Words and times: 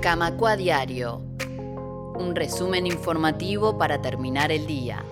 Camacua 0.00 0.56
Diario. 0.56 1.22
Un 2.14 2.34
resumen 2.34 2.86
informativo 2.86 3.78
para 3.78 4.00
terminar 4.00 4.52
el 4.52 4.66
día. 4.66 5.02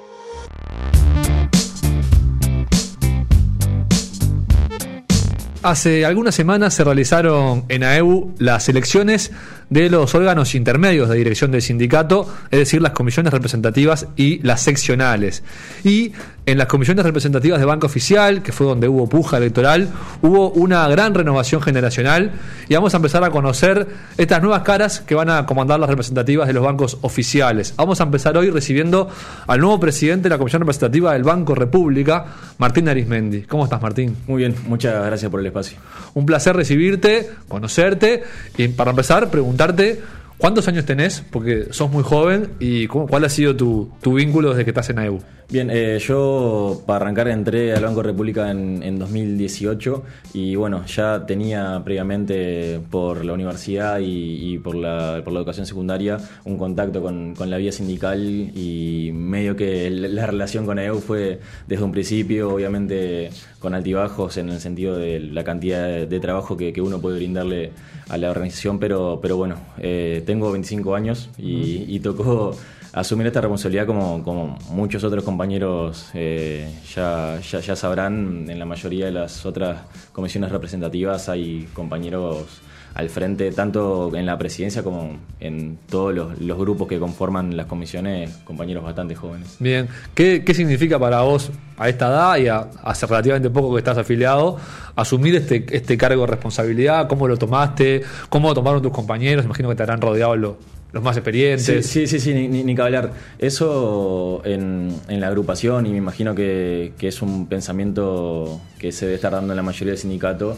Hace 5.62 6.04
algunas 6.04 6.34
semanas 6.34 6.74
se 6.74 6.84
realizaron 6.84 7.64
en 7.68 7.84
AEU 7.84 8.34
las 8.38 8.68
elecciones 8.68 9.32
de 9.74 9.90
los 9.90 10.14
órganos 10.14 10.54
intermedios 10.54 11.08
de 11.08 11.16
dirección 11.16 11.50
del 11.50 11.60
sindicato, 11.60 12.32
es 12.52 12.60
decir, 12.60 12.80
las 12.80 12.92
comisiones 12.92 13.32
representativas 13.32 14.06
y 14.14 14.38
las 14.44 14.62
seccionales. 14.62 15.42
Y 15.82 16.12
en 16.46 16.58
las 16.58 16.68
comisiones 16.68 17.04
representativas 17.04 17.58
de 17.58 17.64
Banco 17.64 17.86
Oficial, 17.86 18.42
que 18.42 18.52
fue 18.52 18.66
donde 18.66 18.86
hubo 18.86 19.08
puja 19.08 19.38
electoral, 19.38 19.88
hubo 20.22 20.50
una 20.50 20.86
gran 20.88 21.14
renovación 21.14 21.62
generacional 21.62 22.32
y 22.68 22.74
vamos 22.74 22.92
a 22.94 22.98
empezar 22.98 23.24
a 23.24 23.30
conocer 23.30 23.88
estas 24.18 24.42
nuevas 24.42 24.62
caras 24.62 25.00
que 25.00 25.14
van 25.14 25.30
a 25.30 25.46
comandar 25.46 25.80
las 25.80 25.88
representativas 25.88 26.46
de 26.46 26.52
los 26.52 26.62
bancos 26.62 26.98
oficiales. 27.00 27.74
Vamos 27.76 28.00
a 28.00 28.04
empezar 28.04 28.36
hoy 28.36 28.50
recibiendo 28.50 29.08
al 29.46 29.58
nuevo 29.58 29.80
presidente 29.80 30.24
de 30.24 30.28
la 30.28 30.38
Comisión 30.38 30.60
Representativa 30.60 31.14
del 31.14 31.24
Banco 31.24 31.54
República, 31.54 32.26
Martín 32.58 32.88
Arismendi. 32.88 33.42
¿Cómo 33.42 33.64
estás, 33.64 33.82
Martín? 33.82 34.16
Muy 34.28 34.40
bien, 34.42 34.54
muchas 34.66 35.04
gracias 35.04 35.30
por 35.30 35.40
el 35.40 35.46
espacio. 35.46 35.78
Un 36.12 36.26
placer 36.26 36.54
recibirte, 36.54 37.30
conocerte 37.48 38.22
y 38.58 38.68
para 38.68 38.90
empezar, 38.90 39.30
preguntarte 39.72 40.14
¿Cuántos 40.36 40.66
años 40.68 40.84
tenés? 40.84 41.22
Porque 41.30 41.68
sos 41.70 41.90
muy 41.90 42.02
joven 42.02 42.50
y 42.58 42.86
¿cuál 42.88 43.24
ha 43.24 43.28
sido 43.28 43.54
tu, 43.56 44.14
vínculo 44.14 44.50
desde 44.50 44.64
que 44.64 44.72
estás 44.72 44.90
en 44.90 44.98
AEU? 44.98 45.22
Bien, 45.50 45.70
eh, 45.70 45.98
yo 46.00 46.82
para 46.86 47.04
arrancar 47.04 47.28
entré 47.28 47.74
al 47.74 47.84
Banco 47.84 48.02
República 48.02 48.50
en, 48.50 48.98
2018 48.98 50.02
y 50.32 50.56
bueno, 50.56 50.86
ya 50.86 51.26
tenía 51.26 51.82
previamente 51.84 52.80
por 52.90 53.24
la 53.24 53.34
universidad 53.34 53.98
y, 54.00 54.58
por, 54.58 54.74
la, 54.74 55.20
por, 55.22 55.32
la, 55.32 55.40
educación 55.40 55.66
secundaria 55.66 56.18
un 56.44 56.56
contacto 56.56 57.02
con, 57.02 57.34
la 57.38 57.56
vía 57.58 57.72
sindical 57.72 58.20
y 58.20 59.10
medio 59.12 59.54
que 59.54 59.90
la 59.90 60.26
relación 60.26 60.64
con 60.64 60.78
AEU 60.78 61.00
fue 61.00 61.40
desde 61.68 61.84
un 61.84 61.92
principio, 61.92 62.52
obviamente 62.52 63.30
con 63.58 63.74
altibajos 63.74 64.36
en 64.38 64.48
el 64.48 64.60
sentido 64.60 64.96
de 64.96 65.20
la 65.20 65.44
cantidad 65.44 66.06
de, 66.06 66.20
trabajo 66.20 66.56
que, 66.56 66.72
uno 66.80 67.00
puede 67.00 67.16
brindarle 67.16 67.72
a 68.08 68.16
la 68.16 68.30
organización, 68.30 68.78
pero, 68.78 69.18
pero 69.22 69.36
bueno, 69.36 69.56
eh, 69.78 70.22
tengo 70.26 70.52
25 70.52 70.94
años 70.94 71.30
y, 71.38 71.98
tocó 72.00 72.54
asumir 72.94 73.26
esta 73.26 73.40
responsabilidad 73.40 73.86
como, 73.86 74.56
muchos 74.70 75.02
otros 75.02 75.24
compañeros 75.24 76.10
eh, 76.14 76.72
ya, 76.94 77.40
ya, 77.40 77.76
sabrán, 77.76 78.46
en 78.48 78.58
la 78.58 78.64
mayoría 78.64 79.06
de 79.06 79.12
las 79.12 79.44
otras 79.44 79.80
comisiones 80.12 80.52
representativas 80.52 81.28
hay 81.28 81.68
compañeros 81.74 82.46
al 82.94 83.10
frente, 83.10 83.50
tanto 83.50 84.14
en 84.14 84.24
la 84.24 84.38
presidencia 84.38 84.84
como 84.84 85.18
en 85.40 85.78
todos 85.90 86.14
los, 86.14 86.58
grupos 86.58 86.86
que 86.86 87.00
conforman 87.00 87.56
las 87.56 87.66
comisiones, 87.66 88.30
compañeros 88.44 88.84
bastante 88.84 89.16
jóvenes. 89.16 89.56
Bien, 89.58 89.88
¿qué, 90.14 90.44
qué 90.46 90.54
significa 90.54 90.96
para 90.96 91.22
vos 91.22 91.50
a 91.76 91.88
esta 91.88 92.06
edad 92.06 92.36
y 92.36 92.46
hace 92.46 93.06
relativamente 93.06 93.50
poco 93.50 93.74
que 93.74 93.78
estás 93.78 93.98
afiliado, 93.98 94.58
asumir 94.94 95.34
este, 95.34 95.66
este 95.76 95.98
cargo 95.98 96.20
de 96.20 96.28
responsabilidad? 96.28 97.08
¿Cómo 97.08 97.26
lo 97.26 97.36
tomaste? 97.36 98.02
¿Cómo 98.28 98.46
lo 98.50 98.54
tomaron 98.54 98.80
tus 98.80 98.92
compañeros? 98.92 99.44
Imagino 99.44 99.68
que 99.70 99.74
te 99.74 99.82
harán 99.82 100.00
rodeado 100.00 100.36
los, 100.36 100.54
los 100.94 101.02
más 101.02 101.16
experientes. 101.16 101.86
Sí, 101.86 102.06
sí, 102.06 102.20
sí, 102.20 102.32
ni, 102.32 102.62
ni, 102.62 102.74
que 102.74 102.80
hablar. 102.80 103.12
Eso 103.38 104.40
en, 104.44 104.94
en, 105.08 105.20
la 105.20 105.26
agrupación, 105.26 105.86
y 105.86 105.90
me 105.90 105.98
imagino 105.98 106.36
que, 106.36 106.92
que, 106.96 107.08
es 107.08 107.20
un 107.20 107.48
pensamiento 107.48 108.60
que 108.78 108.92
se 108.92 109.06
debe 109.06 109.16
estar 109.16 109.32
dando 109.32 109.52
en 109.52 109.56
la 109.56 109.64
mayoría 109.64 109.90
del 109.90 109.98
sindicato, 109.98 110.56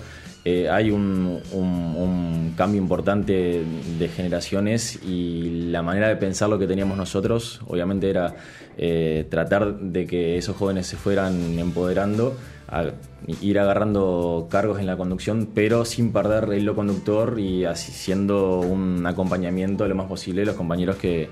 eh, 0.48 0.70
hay 0.70 0.92
un, 0.92 2.55
cambio 2.56 2.80
importante 2.80 3.64
de 3.98 4.08
generaciones 4.08 5.02
y 5.02 5.70
la 5.72 5.83
manera 5.83 6.06
de 6.06 6.14
pensar 6.14 6.48
lo 6.48 6.56
que 6.56 6.69
teníamos 6.69 6.97
nosotros, 6.97 7.61
obviamente 7.66 8.08
era 8.08 8.36
eh, 8.78 9.27
tratar 9.28 9.77
de 9.77 10.06
que 10.06 10.39
esos 10.39 10.56
jóvenes 10.56 10.86
se 10.86 10.96
fueran 10.96 11.58
empoderando, 11.58 12.36
ir 13.40 13.58
agarrando 13.58 14.46
cargos 14.48 14.79
en 14.79 14.86
la 14.86 14.96
conducción, 14.96 15.48
pero 15.52 15.85
sin 15.85 16.12
perder 16.12 16.45
el 16.45 16.62
hilo 16.62 16.77
conductor 16.77 17.40
y 17.40 17.64
así 17.64 17.90
siendo 17.90 18.61
un 18.61 19.05
acompañamiento 19.05 19.89
lo 19.89 19.96
más 19.96 20.06
posible 20.06 20.42
de 20.42 20.46
los 20.46 20.55
compañeros 20.55 20.95
que, 20.95 21.29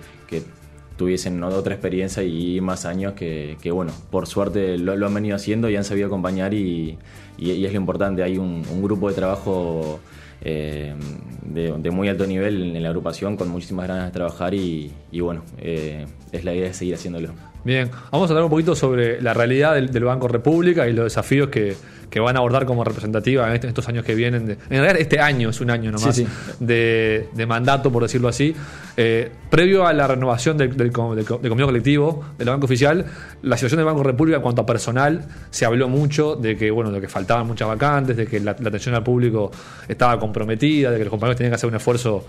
tuviesen 0.96 1.42
otra 1.42 1.74
experiencia 1.74 2.22
y 2.22 2.60
más 2.60 2.84
años 2.84 3.14
que, 3.14 3.56
bueno, 3.72 3.92
por 4.10 4.26
suerte 4.26 4.78
lo, 4.78 4.92
han 5.06 5.14
venido 5.14 5.36
haciendo 5.36 5.68
y 5.68 5.76
han 5.76 5.84
sabido 5.84 6.06
acompañar 6.06 6.54
y, 6.54 6.98
y, 7.36 7.64
es 7.64 7.72
lo 7.72 7.78
importante, 7.78 8.22
hay 8.22 8.38
un, 8.38 8.64
grupo 8.82 9.08
de 9.08 9.14
trabajo 9.14 10.00
eh, 10.42 10.94
de, 11.42 11.90
muy 11.90 12.08
alto 12.08 12.26
nivel 12.26 12.76
en 12.76 12.82
la 12.82 12.88
agrupación 12.88 13.36
con 13.36 13.48
muchísimas 13.48 13.88
ganas 13.88 14.06
de 14.06 14.12
trabajar 14.12 14.54
y, 14.54 14.92
bueno, 15.20 15.42
eh, 15.58 16.06
es 16.32 16.44
la 16.44 16.54
idea 16.54 16.68
de 16.68 16.74
seguir 16.74 16.94
haciéndolo. 16.94 17.53
Bien, 17.64 17.90
vamos 18.10 18.28
a 18.28 18.32
hablar 18.32 18.44
un 18.44 18.50
poquito 18.50 18.76
sobre 18.76 19.22
la 19.22 19.32
realidad 19.32 19.74
del, 19.74 20.04
Banco 20.04 20.28
República 20.28 20.86
y 20.86 20.92
los 20.92 21.04
desafíos 21.04 21.48
que, 21.48 21.76
van 22.20 22.36
a 22.36 22.38
abordar 22.38 22.64
como 22.66 22.84
representativa 22.84 23.52
en, 23.52 23.66
estos 23.66 23.88
años 23.88 24.04
que 24.04 24.14
vienen. 24.14 24.50
en 24.50 24.58
realidad, 24.68 24.98
este 24.98 25.18
año 25.18 25.48
es 25.48 25.60
un 25.60 25.70
año 25.70 25.90
nomás 25.90 26.22
De, 26.60 27.46
mandato, 27.48 27.90
por 27.90 28.02
decirlo 28.02 28.28
así. 28.28 28.54
Eh, 28.96 29.32
previo 29.50 29.86
a 29.86 29.92
la 29.94 30.06
renovación 30.06 30.58
del, 30.58 30.76
del, 30.76 30.92
colectivo 30.92 32.24
del 32.36 32.48
Banco 32.48 32.66
Oficial, 32.66 33.06
la 33.42 33.56
situación 33.56 33.78
del 33.78 33.86
Banco 33.86 34.02
República 34.02 34.36
en 34.36 34.42
cuanto 34.42 34.62
a 34.62 34.66
personal 34.66 35.24
se 35.50 35.64
habló 35.64 35.88
mucho 35.88 36.36
de 36.36 36.56
que, 36.56 36.70
bueno, 36.70 36.92
de 36.92 37.00
que 37.00 37.08
faltaban 37.08 37.46
muchas 37.46 37.66
vacantes, 37.66 38.16
de 38.16 38.26
que 38.26 38.38
la, 38.40 38.54
la 38.60 38.68
atención 38.68 38.94
al 38.94 39.02
público 39.02 39.50
estaba 39.88 40.20
comprometida, 40.20 40.90
de 40.90 40.98
que 40.98 41.04
los 41.04 41.10
compañeros 41.10 41.38
tenían 41.38 41.50
que 41.50 41.56
hacer 41.56 41.70
un 41.70 41.76
esfuerzo 41.76 42.26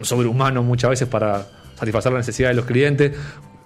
sobrehumano 0.00 0.62
muchas 0.62 0.90
veces 0.90 1.08
para 1.08 1.44
satisfacer 1.74 2.12
las 2.12 2.20
necesidades 2.20 2.56
de 2.56 2.60
los 2.62 2.66
clientes. 2.66 3.12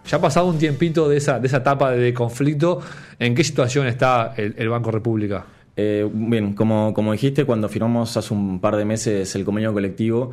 Ya 0.06 0.18
ha 0.18 0.20
pasado 0.20 0.46
un 0.46 0.58
tiempito 0.58 1.08
de 1.08 1.16
esa, 1.16 1.40
de 1.40 1.46
esa 1.46 1.58
etapa 1.58 1.92
de 1.92 2.12
conflicto, 2.12 2.80
¿en 3.18 3.34
qué 3.34 3.42
situación 3.42 3.86
está 3.86 4.34
el, 4.36 4.68
Banco 4.68 4.90
República? 4.90 5.46
Eh, 5.76 6.08
bien, 6.12 6.54
como, 6.54 6.92
como 6.92 7.12
dijiste, 7.12 7.44
cuando 7.44 7.68
firmamos 7.68 8.16
hace 8.16 8.34
un 8.34 8.60
par 8.60 8.76
de 8.76 8.84
meses 8.84 9.34
el 9.34 9.44
convenio 9.44 9.72
colectivo, 9.72 10.32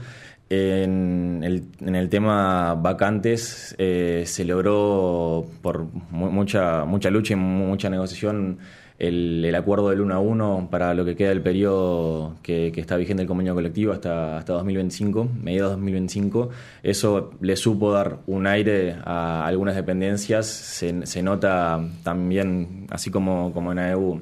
en 0.52 1.42
el, 1.44 1.64
en 1.80 1.96
el, 1.96 2.10
tema 2.10 2.76
vacantes 2.76 3.74
eh, 3.78 4.24
se 4.28 4.44
logró 4.44 5.46
por 5.62 5.86
mucha, 6.12 6.84
mucha 6.84 7.10
lucha 7.10 7.34
y 7.34 7.38
mucha 7.38 7.90
negociación 7.90 8.60
el, 9.02 9.56
acuerdo 9.56 9.90
del 9.90 10.02
1 10.02 10.14
a 10.14 10.20
1 10.20 10.68
para 10.70 10.94
lo 10.94 11.04
que 11.04 11.16
queda 11.16 11.30
del 11.30 11.42
periodo 11.42 12.36
que, 12.44 12.72
está 12.76 12.98
vigente 12.98 13.24
el 13.24 13.28
convenio 13.28 13.56
colectivo 13.56 13.94
hasta, 13.94 14.38
hasta 14.38 14.54
2025, 14.54 15.28
mediados 15.42 15.72
de 15.72 15.76
2025. 15.78 16.50
Eso 16.84 17.32
le 17.42 17.56
supo 17.56 17.92
dar 17.92 18.20
un 18.28 18.46
aire 18.46 18.96
a 19.04 19.46
algunas 19.48 19.76
dependencias. 19.76 20.46
Se, 20.46 21.06
se 21.08 21.24
nota 21.24 21.84
también, 22.04 22.86
así 22.92 23.10
como, 23.10 23.52
como 23.54 23.72
en 23.72 23.80
AEU, 23.80 24.22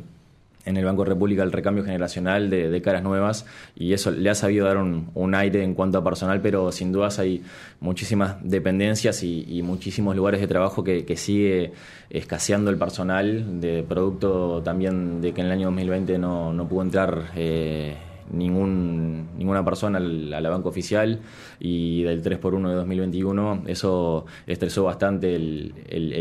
en 0.70 0.78
el 0.78 0.86
Banco 0.86 1.04
República 1.04 1.42
el 1.44 1.52
recambio 1.52 1.84
generacional 1.84 2.50
de, 2.50 2.82
caras 2.82 3.04
nuevas 3.04 3.46
y 3.76 3.94
eso 3.94 4.12
le 4.12 4.30
ha 4.30 4.36
sabido 4.36 4.68
dar 4.68 4.78
un, 4.78 5.36
aire 5.36 5.64
en 5.64 5.74
cuanto 5.74 5.98
a 5.98 6.04
personal, 6.04 6.42
pero 6.42 6.72
sin 6.72 6.92
dudas 6.92 7.20
hay 7.20 7.44
muchísimas 7.80 8.38
dependencias 8.44 9.24
y, 9.24 9.62
muchísimos 9.64 10.16
lugares 10.16 10.40
de 10.42 10.48
trabajo 10.48 10.84
que, 10.84 11.18
sigue 11.18 11.74
escaseando 12.10 12.70
el 12.70 12.78
personal, 12.78 13.60
de 13.60 13.84
producto 13.84 14.62
también 14.64 15.22
de 15.22 15.34
que 15.34 15.42
en 15.42 15.48
el 15.48 15.54
año 15.54 15.66
2020 15.68 16.18
no, 16.18 16.54
no 16.54 16.68
pudo 16.68 16.84
entrar. 16.84 17.32
Eh, 17.36 17.96
ningún, 18.32 19.28
ninguna 19.38 19.66
persona 19.66 19.98
a 19.98 20.02
la 20.42 20.50
banca 20.50 20.70
oficial 20.70 21.20
y 21.60 22.04
del 22.04 22.24
3x1 22.24 22.70
de 22.70 22.76
2021 22.76 23.64
eso 23.66 24.28
estresó 24.46 24.84
bastante 24.84 25.36
el, 25.36 25.74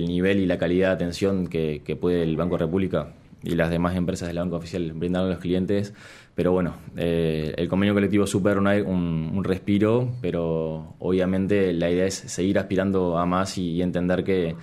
nivel 0.09 0.41
y 0.41 0.47
la 0.47 0.57
calidad 0.57 0.89
de 0.89 0.95
atención 0.95 1.49
que, 1.49 1.83
que 1.85 1.97
puede 1.97 2.23
el 2.23 2.35
Banco 2.37 2.57
República 2.57 3.13
y 3.43 3.55
las 3.55 3.71
demás 3.71 3.97
empresas 3.97 4.29
de 4.29 4.35
la 4.35 4.43
banca 4.43 4.57
oficial 4.57 4.93
brindaron 4.93 5.29
a 5.29 5.33
los 5.33 5.41
clientes. 5.41 5.95
Pero 6.35 6.53
bueno, 6.53 6.75
eh, 6.97 7.53
el 7.57 7.69
convenio 7.69 7.95
colectivo 7.95 8.27
supera 8.27 8.61
un, 8.61 9.33
un, 9.35 9.45
respiro, 9.45 10.09
pero 10.21 10.95
obviamente 11.01 11.73
la 11.73 11.91
idea 11.91 12.07
es 12.07 12.15
seguir 12.15 12.59
aspirando 12.59 13.19
a 13.19 13.27
más 13.27 13.59
y, 13.59 13.83
entender 13.83 14.23
que, 14.23 14.55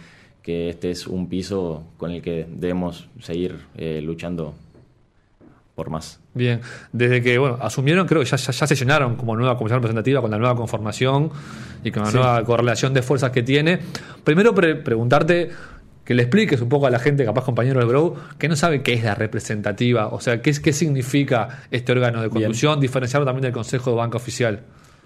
que, 0.42 0.70
este 0.70 0.92
es 0.92 1.06
un 1.06 1.28
piso 1.28 1.84
con 1.98 2.12
el 2.12 2.22
que 2.22 2.48
debemos 2.50 3.10
seguir 3.20 3.58
eh, 3.76 4.00
luchando 4.02 4.54
por 5.76 5.90
más. 5.90 6.22
Bien, 6.34 6.62
desde 6.94 7.22
que 7.22 7.38
bueno, 7.38 7.58
asumieron, 7.62 8.08
creo 8.08 8.22
que 8.22 8.28
ya, 8.28 8.38
ya, 8.38 8.68
sesionaron 8.68 9.18
como 9.18 9.36
nueva 9.36 9.58
comisión 9.58 9.80
representativa 9.80 10.22
con 10.22 10.32
la 10.32 10.38
nueva 10.38 10.56
conformación 10.56 11.30
y 11.84 11.92
con 11.92 12.04
la 12.04 12.12
nueva 12.12 12.44
correlación 12.46 12.94
de 12.94 13.02
fuerzas 13.02 13.32
que 13.32 13.44
tiene. 13.44 13.80
Primero 14.24 14.56
preguntarte 14.56 15.52
que 16.06 16.14
le 16.14 16.22
expliques 16.22 16.62
un 16.62 16.70
poco 16.70 16.88
a 16.88 16.90
la 16.90 17.00
gente, 17.00 17.26
capaz 17.26 17.44
compañero 17.44 17.80
del 17.80 17.90
Bro, 17.90 18.16
que 18.38 18.48
no 18.48 18.56
sabe 18.56 18.84
qué 18.84 18.94
es 18.94 19.04
la 19.04 19.16
representativa, 19.16 20.08
o 20.08 20.22
sea, 20.22 20.42
qué, 20.42 20.54
qué 20.62 20.72
significa 20.72 21.64
este 21.72 21.92
órgano 21.92 22.22
de 22.22 22.30
conducción, 22.30 22.80
diferenciarlo 22.80 23.26
también 23.26 23.42
del 23.42 23.52
Consejo 23.52 23.90
de 23.90 23.98
Banca 23.98 24.18
Oficial. 24.18 24.62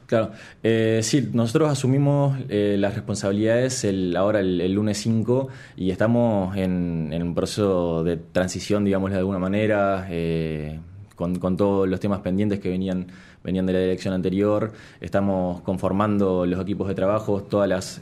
Claro, 0.10 0.32
eh, 0.64 1.02
sí, 1.04 1.30
nosotros 1.34 1.70
asumimos 1.70 2.36
eh, 2.50 2.78
las 2.80 2.96
responsabilidades 2.96 3.84
el, 3.84 4.18
ahora 4.18 4.40
el, 4.40 4.74
lunes 4.74 4.98
5 4.98 5.50
y 5.78 5.92
estamos 5.92 6.58
en, 6.58 7.14
un 7.14 7.36
proceso 7.36 8.04
de 8.04 8.18
transición, 8.18 8.84
digamos 8.84 9.12
de 9.12 9.18
alguna 9.18 9.38
manera, 9.38 10.08
eh, 10.10 10.80
con, 11.16 11.56
todos 11.58 11.88
los 11.88 12.00
temas 12.00 12.22
pendientes 12.22 12.60
que 12.60 12.70
venían, 12.70 13.06
venían 13.44 13.68
de 13.68 13.74
la 13.74 13.80
elección 13.82 14.16
anterior. 14.16 14.72
Estamos 15.00 15.62
conformando 15.62 16.48
los 16.48 16.60
equipos 16.60 16.88
de 16.88 16.96
trabajo, 16.96 17.44
todas 17.44 17.70
las 17.70 18.02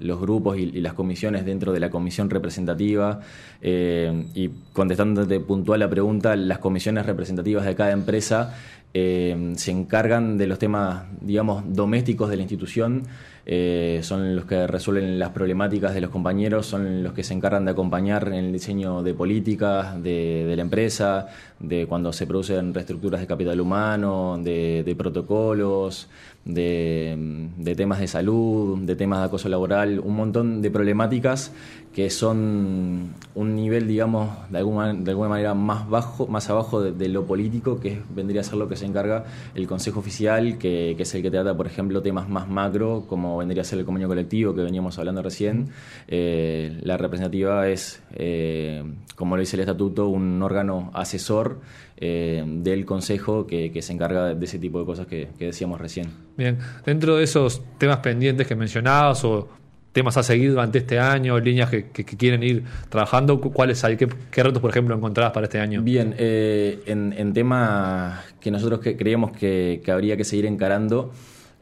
los 0.00 0.20
grupos 0.20 0.58
y, 0.58 0.66
las 0.80 0.94
comisiones 0.94 1.44
dentro 1.44 1.72
de 1.72 1.80
la 1.80 1.90
comisión 1.90 2.30
representativa. 2.30 3.20
Eh, 3.62 4.24
y 4.34 4.50
contestándote 4.72 5.40
puntual 5.40 5.80
la 5.80 5.90
pregunta, 5.90 6.34
las 6.36 6.58
comisiones 6.58 7.06
representativas 7.06 7.64
de 7.64 7.74
cada 7.74 7.92
empresa 7.92 8.54
eh, 8.92 9.52
se 9.56 9.70
encargan 9.70 10.36
de 10.36 10.46
los 10.46 10.58
temas, 10.58 11.04
digamos, 11.20 11.62
domésticos 11.66 12.28
de 12.28 12.36
la 12.36 12.42
institución, 12.42 13.04
eh, 13.46 14.00
son 14.02 14.36
los 14.36 14.44
que 14.44 14.66
resuelven 14.66 15.18
las 15.18 15.30
problemáticas 15.30 15.94
de 15.94 16.00
los 16.00 16.10
compañeros, 16.10 16.66
son 16.66 17.02
los 17.02 17.12
que 17.14 17.24
se 17.24 17.34
encargan 17.34 17.64
de 17.64 17.70
acompañar 17.70 18.28
en 18.28 18.34
el 18.34 18.52
diseño 18.52 19.02
de 19.02 19.14
políticas 19.14 20.00
de, 20.02 20.52
la 20.54 20.62
empresa, 20.62 21.28
de 21.58 21.86
cuando 21.86 22.12
se 22.12 22.26
producen 22.26 22.74
reestructuras 22.74 23.20
de 23.20 23.26
capital 23.26 23.60
humano, 23.60 24.38
de, 24.42 24.94
protocolos, 24.96 26.08
de, 26.44 27.74
temas 27.76 28.00
de 28.00 28.08
salud, 28.08 28.78
de 28.80 28.94
temas 28.94 29.20
de 29.20 29.24
acoso 29.26 29.48
laboral, 29.48 30.00
un 30.00 30.16
montón 30.16 30.62
de 30.62 30.70
problemáticas 30.70 31.52
que 31.94 32.08
son 32.08 33.14
un 33.34 33.56
nivel, 33.56 33.88
digamos, 33.88 34.30
de 34.48 34.58
alguna, 34.58 34.94
de 34.94 35.10
alguna 35.10 35.28
manera 35.28 35.54
más 35.54 35.88
bajo, 35.88 36.28
más 36.28 36.48
abajo 36.48 36.80
de, 36.80 37.08
lo 37.08 37.26
político, 37.26 37.80
que 37.80 38.00
vendría 38.14 38.42
a 38.42 38.44
ser 38.44 38.58
lo 38.58 38.68
que 38.68 38.76
se 38.76 38.86
encarga 38.86 39.24
el 39.56 39.66
Consejo 39.66 39.98
Oficial, 39.98 40.56
que, 40.56 40.92
es 40.92 41.14
el 41.14 41.22
que 41.22 41.30
trata, 41.32 41.56
por 41.56 41.66
ejemplo, 41.66 42.00
temas 42.00 42.28
más 42.28 42.48
macro, 42.48 43.04
como 43.08 43.36
vendría 43.38 43.62
a 43.62 43.64
ser 43.64 43.80
el 43.80 43.84
convenio 43.84 44.06
colectivo 44.06 44.54
que 44.54 44.62
veníamos 44.62 44.98
hablando 45.00 45.20
recién. 45.20 45.70
Eh, 46.06 46.78
la 46.82 46.96
representativa 46.96 47.68
es, 47.68 48.00
eh, 48.14 48.84
como 49.16 49.36
lo 49.36 49.40
dice 49.40 49.56
el 49.56 49.60
estatuto, 49.60 50.08
un 50.08 50.40
órgano 50.42 50.92
asesor 50.94 51.58
eh, 51.96 52.44
del 52.46 52.86
Consejo 52.86 53.48
que, 53.48 53.80
se 53.82 53.92
encarga 53.92 54.34
de 54.34 54.44
ese 54.44 54.60
tipo 54.60 54.78
de 54.78 54.86
cosas 54.86 55.08
que, 55.08 55.28
que 55.38 55.46
decíamos 55.46 55.80
recién. 55.80 56.08
Bien, 56.36 56.56
dentro 56.86 57.16
de 57.16 57.24
esos 57.24 57.62
temas 57.78 57.98
pendientes 57.98 58.46
que 58.46 58.54
mencionabas 58.54 59.24
o 59.24 59.59
temas 59.92 60.16
a 60.16 60.22
seguir 60.22 60.50
durante 60.50 60.78
este 60.78 60.98
año, 60.98 61.38
líneas 61.38 61.70
que, 61.70 61.84
quieren 61.84 62.42
ir 62.42 62.64
trabajando? 62.88 63.40
¿Cuáles 63.40 63.82
hay? 63.84 63.96
¿Qué, 63.96 64.42
retos, 64.42 64.60
por 64.60 64.70
ejemplo, 64.70 64.94
encontrás 64.94 65.32
para 65.32 65.44
este 65.44 65.58
año? 65.58 65.82
Bien, 65.82 66.14
eh, 66.18 66.82
en, 66.86 67.32
temas 67.32 68.24
que 68.40 68.50
nosotros 68.50 68.80
creíamos 68.80 69.32
que, 69.32 69.82
habría 69.88 70.16
que 70.16 70.24
seguir 70.24 70.46
encarando 70.46 71.12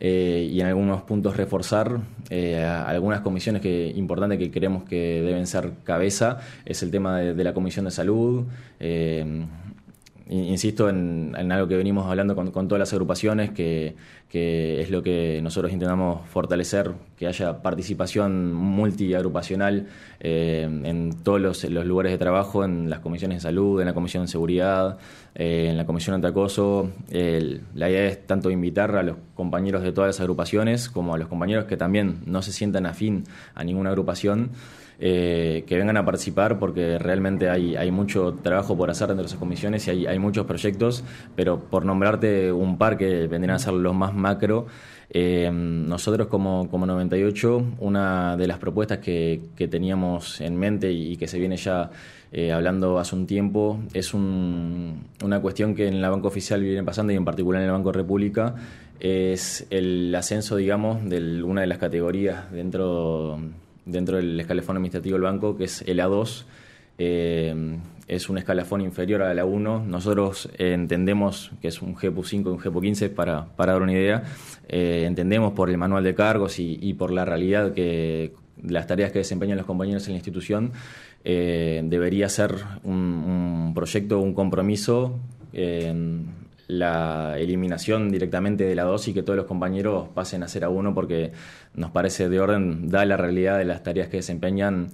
eh, 0.00 0.48
y 0.50 0.60
en 0.60 0.66
algunos 0.66 1.02
puntos 1.02 1.36
reforzar 1.36 1.98
eh, 2.30 2.62
algunas 2.64 3.20
comisiones 3.20 3.62
que 3.62 3.92
importantes 3.96 4.38
que 4.38 4.50
creemos 4.50 4.84
que 4.84 5.22
deben 5.22 5.46
ser 5.46 5.72
cabeza, 5.84 6.38
es 6.64 6.82
el 6.82 6.90
tema 6.90 7.18
de, 7.18 7.34
de 7.34 7.44
la 7.44 7.52
Comisión 7.52 7.84
de 7.86 7.90
Salud 7.90 8.44
insisto 10.28 10.88
en, 10.88 11.34
algo 11.50 11.68
que 11.68 11.76
venimos 11.76 12.06
hablando 12.06 12.34
con, 12.34 12.68
todas 12.68 12.78
las 12.78 12.92
agrupaciones, 12.92 13.50
que, 13.50 13.96
es 14.30 14.90
lo 14.90 15.02
que 15.02 15.40
nosotros 15.42 15.72
intentamos 15.72 16.28
fortalecer, 16.28 16.92
que 17.16 17.26
haya 17.26 17.62
participación 17.62 18.52
multiagrupacional 18.52 19.86
eh, 20.20 20.68
en 20.84 21.12
todos 21.22 21.40
los, 21.40 21.64
lugares 21.64 22.12
de 22.12 22.18
trabajo, 22.18 22.64
en 22.64 22.90
las 22.90 23.00
comisiones 23.00 23.38
de 23.38 23.40
salud, 23.42 23.80
en 23.80 23.86
la 23.86 23.94
comisión 23.94 24.24
de 24.24 24.28
seguridad, 24.28 24.98
eh, 25.34 25.68
en 25.70 25.76
la 25.76 25.86
comisión 25.86 26.14
antiacoso. 26.14 26.90
la 27.10 27.90
idea 27.90 28.06
es 28.06 28.26
tanto 28.26 28.50
invitar 28.50 28.94
a 28.96 29.02
los 29.02 29.16
compañeros 29.34 29.82
de 29.82 29.92
todas 29.92 30.08
las 30.08 30.20
agrupaciones 30.20 30.88
como 30.88 31.14
a 31.14 31.18
los 31.18 31.28
compañeros 31.28 31.64
que 31.64 31.76
también 31.76 32.20
no 32.26 32.42
se 32.42 32.52
sientan 32.52 32.86
afín 32.86 33.24
a 33.54 33.64
ninguna 33.64 33.90
agrupación. 33.90 34.50
Eh, 35.00 35.62
que 35.68 35.76
vengan 35.76 35.96
a 35.96 36.04
participar 36.04 36.58
porque 36.58 36.98
realmente 36.98 37.48
hay, 37.48 37.76
hay 37.76 37.92
mucho 37.92 38.34
trabajo 38.42 38.76
por 38.76 38.90
hacer 38.90 39.06
dentro 39.06 39.22
de 39.22 39.28
esas 39.28 39.38
comisiones 39.38 39.86
y 39.86 39.90
hay, 39.92 40.06
hay 40.06 40.18
muchos 40.18 40.44
proyectos, 40.44 41.04
pero 41.36 41.60
por 41.60 41.84
nombrarte 41.84 42.50
un 42.50 42.78
par 42.78 42.98
que 42.98 43.28
vendrían 43.28 43.54
a 43.54 43.58
ser 43.60 43.74
los 43.74 43.94
más 43.94 44.12
macro, 44.12 44.66
eh, 45.10 45.50
nosotros 45.52 46.26
como, 46.26 46.68
como 46.68 46.84
98, 46.84 47.64
una 47.78 48.36
de 48.36 48.48
las 48.48 48.58
propuestas 48.58 48.98
que, 48.98 49.40
que 49.56 49.68
teníamos 49.68 50.40
en 50.40 50.56
mente 50.56 50.90
y, 50.90 51.16
que 51.16 51.28
se 51.28 51.38
viene 51.38 51.56
ya 51.56 51.90
eh, 52.32 52.52
hablando 52.52 52.98
hace 52.98 53.14
un 53.14 53.26
tiempo 53.26 53.78
es 53.94 54.12
un, 54.12 55.06
una 55.24 55.40
cuestión 55.40 55.74
que 55.74 55.88
en 55.88 56.02
la 56.02 56.10
Banco 56.10 56.28
Oficial 56.28 56.60
viene 56.60 56.82
pasando 56.82 57.12
y 57.12 57.16
en 57.16 57.24
particular 57.24 57.62
en 57.62 57.68
el 57.68 57.72
Banco 57.72 57.92
República 57.92 58.54
es 59.00 59.66
el 59.70 60.12
ascenso, 60.14 60.56
digamos, 60.56 61.08
de 61.08 61.42
una 61.42 61.60
de 61.60 61.68
las 61.68 61.78
categorías 61.78 62.50
dentro 62.50 63.38
dentro 63.88 64.18
del 64.18 64.38
escalafón 64.38 64.76
administrativo 64.76 65.14
del 65.14 65.22
banco, 65.22 65.56
que 65.56 65.64
es 65.64 65.82
el 65.82 65.98
A2. 65.98 66.44
Eh, 66.98 67.78
es 68.06 68.28
un 68.30 68.38
escalafón 68.38 68.80
inferior 68.80 69.22
a 69.22 69.34
la 69.34 69.44
1. 69.44 69.84
Nosotros 69.86 70.48
entendemos 70.58 71.50
que 71.60 71.68
es 71.68 71.82
un 71.82 71.94
GPU 71.94 72.24
5 72.24 72.48
y 72.48 72.52
un 72.52 72.58
GPU 72.58 72.80
15, 72.80 73.10
para, 73.10 73.44
para 73.56 73.72
dar 73.72 73.82
una 73.82 73.92
idea. 73.92 74.24
Eh, 74.68 75.04
entendemos 75.06 75.52
por 75.52 75.68
el 75.70 75.76
manual 75.76 76.04
de 76.04 76.14
cargos 76.14 76.58
y, 76.58 76.94
por 76.94 77.10
la 77.10 77.24
realidad 77.24 77.72
que 77.72 78.32
las 78.62 78.86
tareas 78.86 79.12
que 79.12 79.18
desempeñan 79.18 79.58
los 79.58 79.66
compañeros 79.66 80.06
en 80.06 80.14
la 80.14 80.18
institución, 80.18 80.72
eh, 81.24 81.82
debería 81.84 82.28
ser 82.28 82.54
un, 82.82 82.94
un, 82.94 83.74
proyecto, 83.74 84.20
un 84.20 84.32
compromiso 84.32 85.18
la 86.68 87.38
eliminación 87.38 88.10
directamente 88.10 88.64
de 88.64 88.74
la 88.74 88.84
2 88.84 89.08
y 89.08 89.14
que 89.14 89.22
todos 89.22 89.36
los 89.36 89.46
compañeros 89.46 90.08
pasen 90.14 90.42
a 90.42 90.48
ser 90.48 90.64
a 90.64 90.68
1 90.68 90.94
porque 90.94 91.32
nos 91.74 91.90
parece 91.90 92.28
de 92.28 92.38
orden, 92.38 92.90
da 92.90 93.04
la 93.06 93.16
realidad 93.16 93.58
de 93.58 93.64
las 93.64 93.82
tareas 93.82 94.08
que 94.08 94.18
desempeñan. 94.18 94.88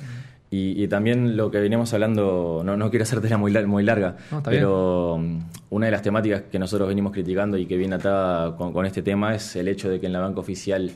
Y, 0.57 0.87
también 0.87 1.37
lo 1.37 1.51
que 1.51 1.59
veníamos 1.59 1.93
hablando, 1.95 2.63
no, 2.65 2.77
no 2.77 2.89
quiero 2.89 3.03
hacértela 3.03 3.37
muy, 3.37 3.53
muy 3.67 3.83
larga, 3.83 4.15
pero 4.45 5.21
una 5.71 5.87
de 5.87 5.91
las 5.91 6.03
temáticas 6.03 6.43
que 6.43 6.61
nosotros 6.61 6.89
venimos 6.89 7.13
criticando 7.13 7.59
y 7.59 7.67
que 7.67 7.77
viene 7.77 7.97
atada 7.97 8.55
con, 8.57 8.87
este 8.87 9.03
tema 9.03 9.35
es 9.35 9.57
el 9.57 9.67
hecho 9.67 9.91
de 9.91 9.99
que 9.99 10.07
en 10.07 10.13
la 10.13 10.21
banca 10.21 10.39
oficial 10.39 10.93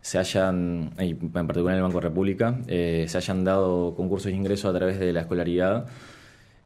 se 0.00 0.18
hayan, 0.18 0.92
en 0.96 1.18
particular 1.46 1.74
en 1.74 1.76
el 1.76 1.82
Banco 1.82 2.00
República, 2.00 2.58
eh, 2.68 3.04
se 3.06 3.18
hayan 3.18 3.44
dado 3.44 3.94
concursos 3.94 4.32
de 4.32 4.38
ingreso 4.38 4.70
a 4.70 4.72
través 4.72 4.98
de 4.98 5.12
la 5.12 5.20
escolaridad, 5.20 5.84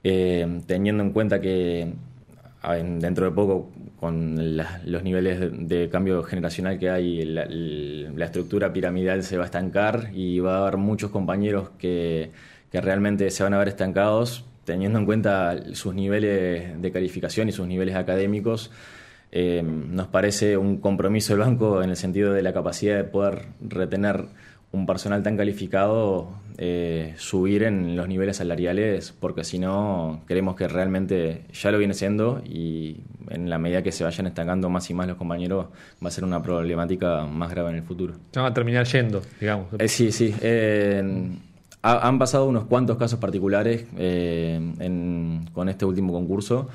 eh, 0.05 0.61
teniendo 0.69 1.03
en 1.03 1.11
cuenta 1.11 1.41
que 1.41 1.95
dentro 2.63 3.27
de 3.27 3.33
poco, 3.33 3.71
con 4.01 4.57
los 4.85 5.03
niveles 5.03 5.39
de, 5.69 5.89
cambio 5.89 6.23
generacional 6.23 6.79
que 6.79 6.91
hay, 6.91 7.25
la, 7.25 8.25
estructura 8.25 8.73
piramidal 8.73 9.23
se 9.23 9.37
va 9.37 9.45
a 9.45 9.47
estancar 9.47 10.11
y 10.13 10.41
va 10.41 10.57
a 10.57 10.63
haber 10.63 10.77
muchos 10.77 11.11
compañeros 11.11 11.71
que, 11.79 12.31
realmente 12.73 13.31
se 13.31 13.43
van 13.43 13.55
a 13.55 13.59
ver 13.59 13.69
estancados, 13.69 14.45
teniendo 14.65 14.99
en 14.99 15.07
cuenta 15.07 15.57
sus 15.73 15.95
niveles 15.95 16.81
de 16.83 16.93
calificación 16.93 17.49
y 17.49 17.53
sus 17.53 17.67
niveles 17.67 17.95
académicos. 17.95 18.71
Eh, 19.33 19.63
nos 19.63 20.09
parece 20.09 20.59
un 20.59 20.77
compromiso 20.77 21.33
del 21.33 21.41
banco 21.41 21.83
en 21.83 21.91
el 21.91 21.97
sentido 21.97 22.35
de 22.35 22.43
la 22.43 22.53
capacidad 22.53 22.97
de 22.97 23.05
poder 23.05 23.47
retener 23.61 24.27
un 24.77 24.87
personal 24.87 25.23
tan 25.23 25.37
calificado 25.37 26.29
eh, 26.59 27.15
subir 27.17 27.63
en 27.63 27.97
los 27.97 28.09
niveles 28.09 28.37
salariales, 28.37 29.15
porque 29.19 29.43
si 29.43 29.59
no, 29.59 30.23
creemos 30.27 30.55
que 30.55 30.69
realmente 30.69 31.45
ya 31.53 31.71
lo 31.71 31.79
viene 31.79 31.95
siendo 31.95 32.43
y 32.45 33.01
en 33.31 33.49
la 33.49 33.59
medida 33.59 33.83
que 33.83 33.91
se 33.91 34.05
vayan 34.05 34.27
estancando 34.27 34.69
más 34.69 34.89
y 34.91 34.95
más 34.95 35.07
los 35.07 35.17
compañeros, 35.17 35.67
va 36.03 36.09
a 36.09 36.11
ser 36.11 36.25
una 36.25 36.43
problemática 36.43 37.25
más 37.27 37.51
grave 37.51 37.71
en 37.71 37.77
el 37.77 37.83
futuro. 37.83 38.15
Se 38.33 38.41
van 38.41 38.53
a 38.53 38.55
terminar 38.55 38.87
yendo, 38.87 39.23
digamos. 39.41 39.69
Eh, 39.79 39.89
sí, 39.89 40.13
sí. 40.13 40.35
han 41.83 42.19
pasado 42.19 42.47
unos 42.47 42.65
cuantos 42.65 42.99
casos 42.99 43.19
particulares 43.19 43.87
eh, 43.97 44.61
con 45.53 45.69
este 45.69 45.85
último 45.85 46.13
concurso. 46.13 46.69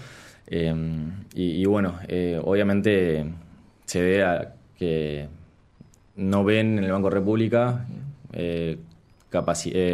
Y, 1.33 1.65
bueno, 1.65 1.95
obviamente 2.43 3.25
se 3.85 4.01
ve 4.01 4.23
a 4.23 4.53
que 4.77 5.27
no 6.21 6.43
ven 6.43 6.77
en 6.77 6.83
el 6.83 6.91
Banco 6.91 7.09
República 7.09 7.85
eh, 8.33 8.77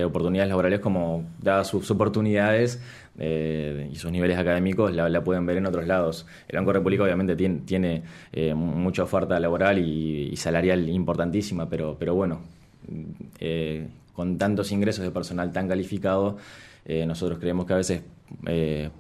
oportunidades 0.04 0.50
laborales 0.50 0.80
como 0.80 1.24
dadas 1.40 1.68
sus 1.68 1.90
oportunidades 1.92 2.82
eh, 3.20 3.90
y 3.92 3.96
sus 3.96 4.12
niveles 4.12 4.38
académicos 4.38 4.92
la, 4.94 5.24
pueden 5.24 5.46
ver 5.46 5.58
en 5.58 5.68
otros 5.68 5.86
lados. 5.86 6.26
El 6.48 6.58
Banco 6.58 6.74
República 6.74 7.04
obviamente 7.04 7.36
tiene, 7.36 7.60
tiene 7.60 8.04
eh, 8.32 8.54
mucha 8.54 9.04
oferta 9.04 9.40
laboral 9.40 9.80
y, 9.80 10.36
salarial 10.36 10.90
importantísima, 10.90 11.70
pero, 11.70 11.98
pero 12.00 12.16
bueno, 12.16 12.42
con 14.14 14.38
tantos 14.38 14.72
ingresos 14.72 15.04
de 15.04 15.12
personal 15.12 15.52
tan 15.52 15.68
calificado, 15.68 16.38
nosotros 17.06 17.40
creemos 17.40 17.66
que 17.66 17.74
a 17.74 17.78
veces 17.78 18.02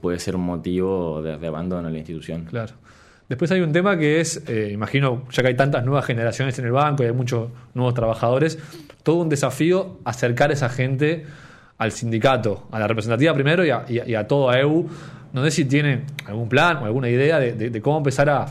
puede 0.01 0.19
ser 0.19 0.35
un 0.35 0.45
motivo 0.45 1.21
de, 1.21 1.37
de 1.37 1.47
abandono 1.47 1.87
en 1.87 1.93
la 1.93 1.99
institución. 1.99 2.45
Claro. 2.45 2.73
Después 3.29 3.51
hay 3.51 3.59
un 3.59 3.73
tema 3.73 3.97
que 3.97 4.21
es, 4.21 4.41
eh, 4.47 4.69
imagino, 4.71 5.23
ya 5.31 5.41
que 5.43 5.49
hay 5.49 5.55
tantas 5.55 5.83
nuevas 5.83 6.05
generaciones 6.05 6.57
en 6.59 6.65
el 6.65 6.71
banco 6.71 7.03
y 7.03 7.07
hay 7.07 7.11
muchos 7.11 7.49
nuevos 7.73 7.93
trabajadores, 7.93 8.57
todo 9.03 9.17
un 9.17 9.29
desafío 9.29 9.99
acercar 10.05 10.49
a 10.49 10.53
esa 10.53 10.69
gente 10.69 11.25
al 11.77 11.91
sindicato, 11.91 12.67
a 12.71 12.79
la 12.79 12.87
representativa 12.87 13.33
primero 13.33 13.65
y 13.65 13.69
a, 14.15 14.27
todo 14.27 14.49
a 14.49 14.59
EU. 14.59 14.87
No 15.33 15.43
sé 15.43 15.51
si 15.51 15.65
tienen 15.65 16.05
algún 16.25 16.47
plan 16.47 16.77
o 16.77 16.85
alguna 16.85 17.09
idea 17.09 17.39
de, 17.39 17.81
cómo 17.81 17.97
empezar 17.97 18.29
a, 18.29 18.47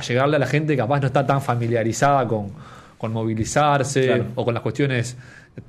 llegarle 0.00 0.36
a 0.36 0.38
la 0.38 0.46
gente 0.46 0.72
que 0.72 0.78
capaz 0.78 1.00
no 1.00 1.06
está 1.06 1.24
tan 1.26 1.40
familiarizada 1.42 2.26
con, 2.26 2.52
movilizarse 3.12 4.24
o 4.34 4.44
con 4.44 4.52
las 4.52 4.62
cuestiones 4.62 5.16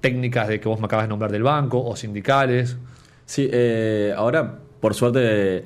técnicas 0.02 0.48
de 0.48 0.60
que 0.60 0.68
vos 0.68 0.80
me 0.80 0.86
acabas 0.86 1.06
de 1.06 1.10
nombrar 1.10 1.32
del 1.32 1.44
banco 1.44 1.84
o 1.84 1.96
sindicales. 1.96 2.78
Sí, 3.26 3.48
eh, 3.52 4.14
ahora 4.16 4.58
por 4.80 4.96
suerte 4.96 5.64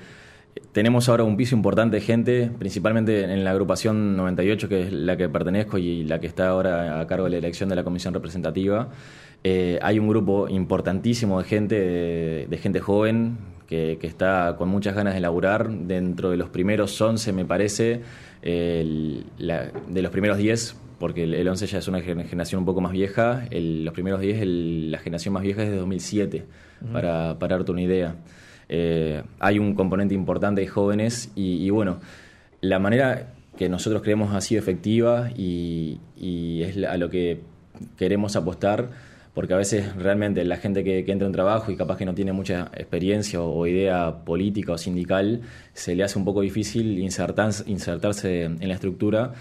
tenemos 0.72 1.10
ahora 1.10 1.24
un 1.24 1.36
piso 1.36 1.56
importante 1.56 1.98
de 1.98 2.02
gente, 2.02 2.52
principalmente 2.58 3.24
en 3.24 3.44
la 3.44 3.52
agrupación 3.52 4.16
98, 4.16 4.70
que 4.70 4.84
es 4.84 4.94
la 4.94 5.18
que 5.18 5.28
pertenezco 5.28 5.78
y 5.78 6.04
la 6.04 6.20
que 6.20 6.28
está 6.28 6.50
ahora 6.50 7.00
a 7.00 7.08
cargo 7.08 7.26
de 7.26 7.32
la 7.32 7.38
elección 7.38 7.70
de 7.70 7.76
la 7.76 7.84
comisión 7.84 8.14
representativa. 8.14 8.90
Eh, 9.44 9.80
hay 9.82 10.00
un 10.00 10.08
grupo 10.08 10.48
importantísimo 10.48 11.42
de 11.42 11.48
gente, 11.48 11.76
de, 12.48 12.58
gente 12.58 12.80
joven, 12.80 13.38
que, 13.68 13.98
está 14.02 14.56
con 14.58 14.70
muchas 14.70 14.96
ganas 14.96 15.14
de 15.14 15.20
laburar. 15.20 15.70
Dentro 15.70 16.30
de 16.30 16.38
los 16.38 16.50
primeros 16.50 17.00
11, 17.00 17.34
me 17.34 17.44
parece, 17.44 18.02
de 18.42 19.24
los 19.38 20.12
primeros 20.12 20.38
10, 20.38 20.78
porque 21.00 21.24
el, 21.24 21.48
11 21.48 21.68
ya 21.68 21.80
es 21.80 21.88
una 21.90 22.00
generación 22.02 22.60
un 22.60 22.66
poco 22.66 22.80
más 22.80 22.94
vieja, 22.94 23.46
los 23.52 23.94
primeros 23.94 24.22
10, 24.22 24.46
la 24.46 25.00
generación 25.00 25.34
más 25.34 25.44
vieja 25.44 25.64
es 25.64 25.70
de 25.70 25.76
2007, 25.78 26.46
para, 26.94 27.38
para 27.40 27.58
darte 27.58 27.72
una 27.72 27.82
idea. 27.82 28.16
Eh, 28.74 29.22
hay 29.40 29.60
un 29.60 29.76
componente 29.76 30.16
importante 30.16 30.62
de 30.62 30.68
jóvenes 30.68 31.30
y, 31.36 31.70
bueno, 31.72 32.00
la 32.62 32.80
manera 32.80 33.34
que 33.58 33.68
nosotros 33.68 34.02
creemos 34.02 34.34
ha 34.34 34.40
sido 34.40 34.60
efectiva 34.60 35.30
y, 35.36 36.00
es 36.18 36.78
a 36.86 36.96
lo 36.96 37.10
que 37.10 37.42
queremos 37.98 38.38
apostar, 38.38 38.90
porque 39.34 39.54
a 39.54 39.58
veces 39.58 39.94
realmente 39.98 40.46
la 40.46 40.56
gente 40.56 40.86
que, 40.86 41.00
entra 41.00 41.28
en 41.28 41.34
trabajo 41.34 41.70
y 41.70 41.76
capaz 41.76 41.98
que 41.98 42.06
no 42.06 42.14
tiene 42.14 42.32
mucha 42.32 42.72
experiencia 42.74 43.42
o, 43.42 43.68
idea 43.68 44.24
política 44.24 44.72
o 44.72 44.78
sindical, 44.78 45.42
se 45.74 45.94
le 45.94 46.06
hace 46.06 46.18
un 46.18 46.24
poco 46.24 46.40
difícil 46.40 46.98
insertarse 46.98 48.44
en 48.44 48.68
la 48.70 48.74
estructura 48.74 49.34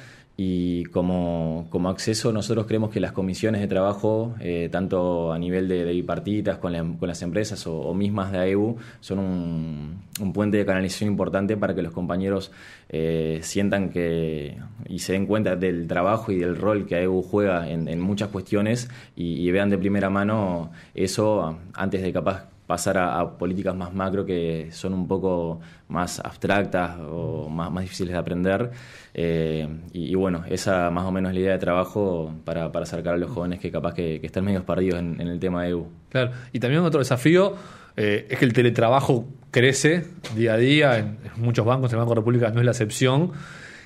y 0.43 0.85
como, 0.85 1.67
como, 1.69 1.91
acceso 1.91 2.33
nosotros 2.33 2.65
creemos 2.65 2.89
que 2.89 2.99
las 2.99 3.13
comisiones 3.13 3.61
de 3.61 3.67
trabajo, 3.67 4.35
eh, 4.41 4.71
tanto 4.73 5.35
a 5.35 5.39
nivel 5.39 5.69
de, 5.69 5.85
bipartitas 5.85 6.57
con, 6.57 6.95
con, 6.95 7.09
las 7.09 7.21
empresas 7.21 7.67
o, 7.67 7.93
mismas 7.93 8.33
de 8.33 8.39
AEU, 8.39 8.79
son 9.01 9.19
un, 9.19 10.33
puente 10.33 10.57
de 10.57 10.65
canalización 10.65 11.11
importante 11.11 11.59
para 11.59 11.75
que 11.75 11.83
los 11.83 11.93
compañeros 11.93 12.53
eh, 12.89 13.41
sientan 13.43 13.91
que 13.91 14.57
y 14.89 15.01
se 15.01 15.13
den 15.13 15.27
cuenta 15.27 15.57
del 15.57 15.87
trabajo 15.87 16.33
y 16.33 16.39
del 16.39 16.57
rol 16.57 16.87
que 16.87 16.95
AEU 16.95 17.21
juega 17.21 17.69
en, 17.69 18.01
muchas 18.01 18.31
cuestiones 18.31 18.89
y 19.15 19.51
vean 19.51 19.69
de 19.69 19.77
primera 19.77 20.09
mano 20.09 20.73
eso 20.95 21.59
antes 21.75 22.01
de 22.01 22.15
capaz 22.15 22.49
pasar 22.71 22.99
a, 22.99 23.37
políticas 23.37 23.75
más 23.75 23.93
macro 23.93 24.25
que 24.25 24.69
son 24.71 24.95
un 24.95 25.09
poco 25.09 25.59
más 25.89 26.21
abstractas 26.21 27.01
o 27.01 27.49
más, 27.49 27.69
más 27.69 27.83
difíciles 27.83 28.13
de 28.13 28.19
aprender. 28.19 28.71
Eh, 29.13 29.67
y, 29.93 30.15
bueno, 30.15 30.45
esa 30.49 30.89
más 30.93 31.05
o 31.05 31.11
menos 31.11 31.31
es 31.31 31.35
la 31.35 31.41
idea 31.41 31.53
de 31.55 31.59
trabajo 31.59 32.33
para, 32.45 32.71
para 32.71 32.85
acercar 32.85 33.15
a 33.15 33.17
los 33.17 33.29
jóvenes 33.29 33.59
que 33.59 33.73
capaz 33.73 33.93
que, 33.95 34.21
están 34.23 34.45
medio 34.45 34.65
perdidos 34.65 35.01
en, 35.01 35.21
el 35.21 35.41
tema 35.41 35.65
de 35.65 35.71
EU. 35.71 35.89
Claro, 36.11 36.31
y 36.53 36.61
también 36.61 36.85
otro 36.85 37.01
desafío 37.01 37.57
eh, 37.97 38.29
es 38.31 38.39
que 38.39 38.45
el 38.45 38.53
teletrabajo 38.53 39.27
crece 39.51 40.07
día 40.37 40.53
a 40.53 40.57
día 40.57 40.99
en, 40.99 41.19
muchos 41.39 41.67
bancos, 41.67 41.93
el 41.93 41.99
Banco 41.99 42.15
República 42.15 42.51
no 42.51 42.61
es 42.61 42.65
la 42.67 42.71
excepción. 42.71 43.33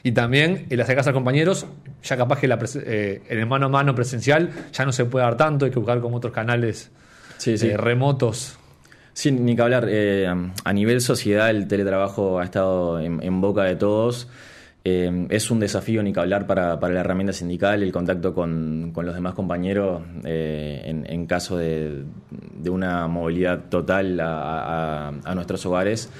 Y 0.02 0.12
también 0.12 0.66
el 0.68 0.78
hacer 0.82 0.94
casa 0.94 1.08
a 1.08 1.12
compañeros, 1.14 1.64
ya 2.02 2.18
capaz 2.18 2.38
que 2.38 2.48
la, 2.48 2.58
eh, 2.84 3.22
en 3.30 3.38
el 3.38 3.46
mano 3.46 3.64
a 3.64 3.68
mano 3.70 3.94
presencial 3.94 4.50
ya 4.74 4.84
no 4.84 4.92
se 4.92 5.06
puede 5.06 5.24
dar 5.24 5.38
tanto, 5.38 5.64
hay 5.64 5.70
que 5.70 5.78
buscar 5.78 6.02
como 6.02 6.18
otros 6.18 6.34
canales 6.34 6.90
remotos 7.78 8.58
Sí, 9.14 9.30
ni 9.30 9.54
que 9.54 9.62
hablar. 9.62 9.86
Eh, 9.88 10.26
a 10.64 10.72
nivel 10.72 11.00
sociedad, 11.00 11.48
el 11.48 11.68
teletrabajo 11.68 12.40
ha 12.40 12.44
estado 12.44 13.00
en, 13.00 13.40
boca 13.40 13.62
de 13.62 13.76
todos. 13.76 14.28
Eh, 14.84 15.28
es 15.30 15.52
un 15.52 15.60
desafío, 15.60 16.02
ni 16.02 16.12
que 16.12 16.18
hablar, 16.18 16.48
para, 16.48 16.76
la 16.76 17.00
herramienta 17.00 17.32
sindical, 17.32 17.84
el 17.84 17.92
contacto 17.92 18.34
con, 18.34 18.92
los 18.92 19.14
demás 19.14 19.34
compañeros 19.34 20.02
eh, 20.24 20.82
en, 21.06 21.26
caso 21.26 21.56
de, 21.56 22.04
una 22.68 23.06
movilidad 23.06 23.68
total 23.70 24.18
a, 24.20 25.12
a 25.24 25.34
nuestros 25.36 25.64
hogares. 25.64 26.10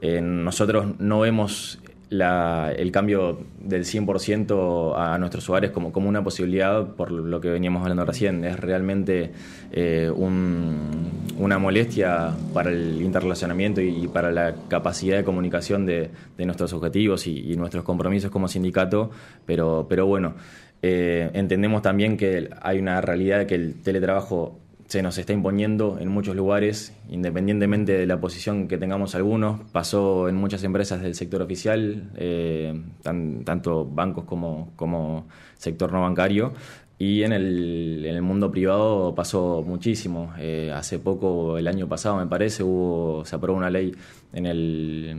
nosotros 0.00 1.00
no 1.00 1.20
vemos 1.20 1.80
el 2.20 2.92
cambio 2.92 3.38
del 3.60 3.84
100% 3.84 4.94
a 4.96 5.18
nuestros 5.18 5.48
hogares 5.48 5.70
como, 5.70 5.92
como 5.92 6.08
una 6.08 6.22
posibilidad, 6.22 6.86
por 6.94 7.10
lo 7.10 7.40
que 7.40 7.48
veníamos 7.50 7.82
hablando 7.82 8.04
recién. 8.04 8.44
Es 8.44 8.58
realmente 8.58 9.32
eh, 9.72 10.10
una 10.10 11.58
molestia 11.58 12.32
para 12.52 12.70
el 12.70 13.02
interrelacionamiento 13.02 13.80
y, 13.80 14.08
para 14.08 14.30
la 14.30 14.54
capacidad 14.68 15.16
de 15.16 15.24
comunicación 15.24 15.86
de, 15.86 16.10
nuestros 16.38 16.72
objetivos 16.72 17.26
y, 17.26 17.56
nuestros 17.56 17.84
compromisos 17.84 18.30
como 18.30 18.48
sindicato, 18.48 19.10
pero, 19.46 19.86
pero 19.88 20.06
bueno, 20.06 20.34
eh, 20.82 21.30
entendemos 21.32 21.82
también 21.82 22.16
que 22.16 22.50
hay 22.60 22.78
una 22.78 23.00
realidad 23.00 23.38
de 23.38 23.46
que 23.46 23.54
el 23.54 23.82
teletrabajo 23.82 24.60
se 24.86 25.02
nos 25.02 25.16
está 25.18 25.32
imponiendo 25.32 25.98
en 25.98 26.08
muchos 26.08 26.36
lugares, 26.36 26.94
independientemente 27.08 27.92
de 27.92 28.06
la 28.06 28.20
posición 28.20 28.68
que 28.68 28.76
tengamos 28.76 29.14
algunos. 29.14 29.60
Pasó 29.72 30.28
en 30.28 30.36
muchas 30.36 30.62
empresas 30.64 31.00
del 31.00 31.14
sector 31.14 31.42
oficial, 31.42 32.10
eh, 32.16 32.80
tanto 33.02 33.84
bancos 33.86 34.24
como, 34.24 35.26
sector 35.56 35.92
no 35.92 36.02
bancario. 36.02 36.52
Y 36.98 37.22
en 37.22 37.32
el, 37.32 38.22
mundo 38.22 38.50
privado 38.50 39.14
pasó 39.14 39.62
muchísimo. 39.66 40.32
Eh, 40.38 40.70
hace 40.74 40.98
poco, 40.98 41.58
el 41.58 41.66
año 41.66 41.88
pasado 41.88 42.16
me 42.16 42.26
parece, 42.26 42.62
hubo, 42.62 43.24
se 43.24 43.34
aprobó 43.36 43.58
una 43.58 43.70
ley 43.70 43.92
en 44.32 44.46
el, 44.46 45.16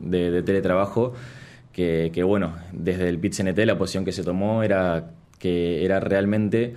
de, 0.00 0.42
teletrabajo 0.42 1.12
que, 1.72 2.10
que, 2.12 2.22
bueno, 2.22 2.54
desde 2.72 3.08
el 3.08 3.20
PIT-CNT 3.20 3.64
la 3.66 3.78
posición 3.78 4.04
que 4.04 4.12
se 4.12 4.24
tomó 4.24 4.62
era 4.62 5.10
que 5.38 5.84
era 5.84 6.00
realmente 6.00 6.74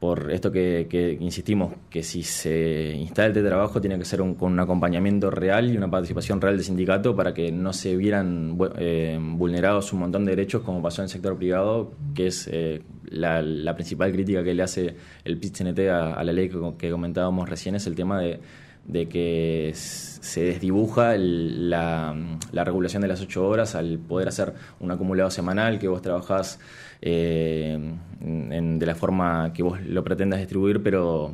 por 0.00 0.32
esto 0.32 0.50
que, 0.50 1.18
insistimos, 1.20 1.74
que 1.90 2.02
si 2.02 2.22
se 2.22 2.94
instala 2.96 3.28
el 3.28 3.34
teletrabajo 3.34 3.82
tiene 3.82 3.98
que 3.98 4.06
ser 4.06 4.20
con 4.20 4.52
un 4.52 4.58
acompañamiento 4.58 5.30
real 5.30 5.70
y 5.70 5.76
una 5.76 5.90
participación 5.90 6.40
real 6.40 6.56
del 6.56 6.64
sindicato 6.64 7.14
para 7.14 7.34
que 7.34 7.52
no 7.52 7.74
se 7.74 7.94
vieran 7.96 8.56
eh, 8.78 9.18
vulnerados 9.20 9.92
un 9.92 10.00
montón 10.00 10.24
de 10.24 10.34
derechos 10.34 10.62
como 10.62 10.80
pasó 10.80 11.02
en 11.02 11.04
el 11.04 11.10
sector 11.10 11.36
privado, 11.36 11.92
que 12.14 12.28
es 12.28 12.48
eh, 12.50 12.80
la, 13.10 13.74
principal 13.74 14.10
crítica 14.10 14.42
que 14.42 14.54
le 14.54 14.62
hace 14.62 14.96
el 15.22 15.36
pit 15.36 15.60
a, 15.60 16.24
la 16.24 16.32
ley 16.32 16.48
que, 16.78 16.90
comentábamos 16.90 17.46
recién, 17.46 17.74
es 17.74 17.86
el 17.86 17.94
tema 17.94 18.22
de, 18.22 18.40
que 19.06 19.72
se 19.74 20.44
desdibuja 20.44 21.14
la, 21.18 22.16
la 22.52 22.64
regulación 22.64 23.02
de 23.02 23.08
las 23.08 23.20
ocho 23.20 23.46
horas 23.46 23.74
al 23.74 23.98
poder 23.98 24.28
hacer 24.28 24.54
un 24.80 24.90
acumulado 24.90 25.30
semanal 25.30 25.78
que 25.78 25.88
vos 25.88 26.00
trabajás 26.00 26.58
eh, 27.02 27.78
de 28.20 28.86
la 28.86 28.94
forma 28.94 29.52
que 29.52 29.62
vos 29.62 29.80
lo 29.82 30.04
pretendas 30.04 30.40
distribuir, 30.40 30.82
pero 30.82 31.32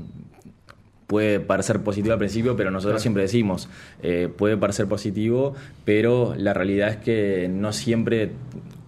puede 1.07 1.41
parecer 1.41 1.81
positivo 1.83 2.13
al 2.13 2.19
principio, 2.19 2.57
pero 2.57 2.71
nosotros 2.71 3.01
siempre 3.01 3.23
decimos, 3.23 3.69
eh, 4.03 4.29
puede 4.35 4.57
parecer 4.57 4.87
positivo, 4.87 5.55
pero 5.85 6.35
la 6.37 6.53
realidad 6.53 6.91
es 6.91 6.97
que 6.97 7.49
no 7.49 7.73
siempre 7.73 8.31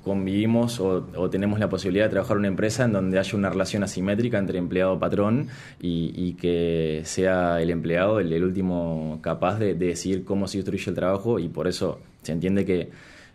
convivimos 0.03 0.81
o, 0.81 1.03
tenemos 1.31 1.61
la 1.61 1.69
posibilidad 1.69 2.07
de 2.07 2.11
trabajar 2.11 2.37
en 2.37 2.39
una 2.39 2.49
empresa 2.49 2.85
en 2.85 2.93
donde 2.93 3.19
haya 3.19 3.37
una 3.37 3.51
relación 3.51 3.83
asimétrica 3.83 4.39
entre 4.39 4.59
empleado-patrón 4.59 5.49
y, 5.81 6.33
que 6.35 7.03
sea 7.05 7.61
el 7.61 7.71
empleado 7.71 8.19
el, 8.19 8.43
último 8.43 9.19
capaz 9.21 9.59
de, 9.59 9.75
de, 9.75 9.89
decidir 9.89 10.25
cómo 10.25 10.49
se 10.49 10.59
distribuye 10.59 10.89
el 10.89 10.95
trabajo 10.95 11.39
y 11.39 11.49
por 11.49 11.69
eso 11.69 12.01
se 12.23 12.33
entiende 12.33 12.65
que 12.65 12.89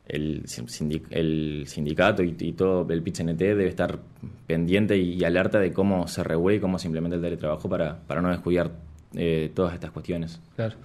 el, 0.07 0.43
el 1.09 1.63
sindicato 1.67 2.23
y, 2.23 2.51
todo 2.53 2.85
el 2.89 3.01
PIT-CNT 3.01 3.37
debe 3.37 3.67
estar 3.67 3.99
pendiente 4.47 4.97
y, 4.97 5.23
alerta 5.23 5.59
de 5.59 5.71
cómo 5.71 6.07
se 6.07 6.23
regula 6.23 6.55
y 6.55 6.59
cómo 6.59 6.79
se 6.79 6.87
implementa 6.87 7.15
el 7.15 7.21
teletrabajo 7.21 7.69
para, 7.69 7.99
para 7.99 8.21
no 8.21 8.29
descuidar 8.29 8.71
eh, 9.15 9.51
todas 9.53 9.73
estas 9.73 9.91
cuestiones. 9.91 10.39
Claro. 10.55 10.75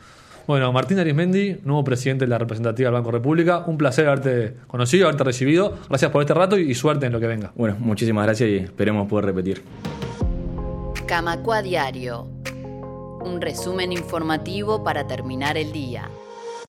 Bueno, 0.46 0.72
Martín 0.72 0.98
Arismendi, 0.98 1.58
nuevo 1.62 1.84
presidente 1.84 2.24
de 2.24 2.30
la 2.30 2.38
representativa 2.38 2.86
del 2.86 2.94
Banco 2.94 3.10
República, 3.10 3.64
un 3.66 3.76
placer 3.76 4.06
haberte 4.06 4.54
conocido, 4.66 5.06
haberte 5.06 5.24
recibido. 5.24 5.76
Gracias 5.90 6.10
por 6.10 6.22
este 6.22 6.32
rato 6.32 6.56
y, 6.56 6.74
suerte 6.74 7.04
en 7.04 7.12
lo 7.12 7.20
que 7.20 7.26
venga. 7.26 7.52
Bueno, 7.54 7.76
muchísimas 7.78 8.24
gracias 8.24 8.48
y 8.48 8.56
esperemos 8.56 9.08
poder 9.08 9.26
repetir. 9.26 9.62
Camacua 11.06 11.60
Diario, 11.60 12.28
un 13.20 13.40
resumen 13.42 13.92
informativo 13.92 14.82
para 14.82 15.06
terminar 15.06 15.58
el 15.58 15.70
día. 15.70 16.08